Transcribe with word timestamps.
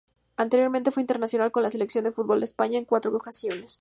Anteriormente 0.35 0.89
fue 0.89 1.03
internacional 1.03 1.51
con 1.51 1.61
la 1.61 1.69
Selección 1.69 2.05
de 2.05 2.11
fútbol 2.11 2.39
de 2.39 2.45
España 2.47 2.79
en 2.79 2.85
cuatro 2.85 3.15
ocasiones. 3.15 3.69